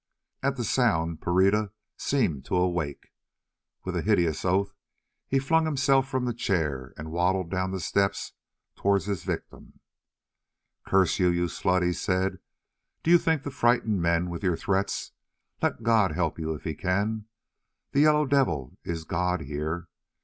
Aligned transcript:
At 0.41 0.55
the 0.57 0.63
sound 0.63 1.21
Pereira 1.21 1.73
seemed 1.95 2.43
to 2.45 2.55
awake. 2.55 3.09
With 3.83 3.95
a 3.95 4.01
hideous 4.01 4.43
oath 4.43 4.73
he 5.27 5.37
flung 5.37 5.65
himself 5.65 6.07
from 6.09 6.25
the 6.25 6.33
chair 6.33 6.91
and 6.97 7.11
waddled 7.11 7.51
down 7.51 7.69
the 7.69 7.79
steps 7.79 8.33
towards 8.75 9.05
his 9.05 9.23
victim. 9.23 9.79
"Curse 10.87 11.19
you, 11.19 11.27
you 11.29 11.45
slut!" 11.45 11.83
he 11.83 11.93
said, 11.93 12.39
"do 13.03 13.11
you 13.11 13.19
think 13.19 13.43
to 13.43 13.51
frighten 13.51 14.01
men 14.01 14.31
with 14.31 14.41
your 14.41 14.57
threats? 14.57 15.11
Let 15.61 15.83
God 15.83 16.13
help 16.13 16.39
you 16.39 16.55
if 16.55 16.63
He 16.63 16.73
can. 16.73 17.25
The 17.91 17.99
Yellow 17.99 18.25
Devil 18.25 18.79
is 18.83 19.03
god 19.03 19.41
here. 19.41 19.87